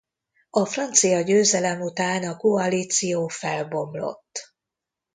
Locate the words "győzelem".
1.21-1.81